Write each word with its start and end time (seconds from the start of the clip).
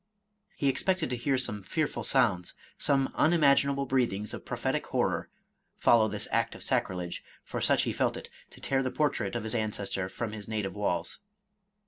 He 0.55 0.67
expected 0.67 1.11
to 1.11 1.15
hear 1.15 1.37
some 1.37 1.61
fearful 1.61 2.03
sounds, 2.03 2.55
some 2.75 3.11
unimaginable 3.13 3.85
breathings 3.85 4.33
of 4.33 4.43
prophetic 4.45 4.87
horror, 4.87 5.29
follow 5.77 6.07
this 6.07 6.27
act 6.31 6.55
of 6.55 6.63
sacrilege, 6.63 7.23
for 7.43 7.61
such 7.61 7.83
he 7.83 7.93
felt 7.93 8.17
it, 8.17 8.27
to 8.49 8.59
tear 8.59 8.81
the 8.81 8.89
portrait 8.89 9.35
of 9.35 9.43
his 9.43 9.53
ancestor 9.53 10.09
from 10.09 10.31
his 10.31 10.47
native 10.47 10.73
walls. 10.73 11.19